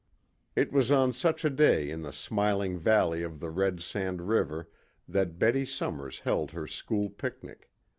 It 0.55 0.71
was 0.71 0.91
on 0.91 1.13
such 1.13 1.45
a 1.45 1.49
day 1.51 1.91
in 1.91 2.01
the 2.01 2.11
smiling 2.11 2.79
valley 2.79 3.21
of 3.21 3.39
the 3.39 3.51
Red 3.51 3.81
Sand 3.83 4.27
River 4.27 4.67
that 5.07 5.37
Betty 5.37 5.63
Somers 5.63 6.21
held 6.21 6.49
her 6.53 6.65
school 6.65 7.11
picnic. 7.11 7.69